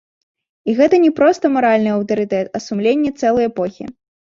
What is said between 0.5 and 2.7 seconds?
І гэта не проста маральны аўтарытэт, а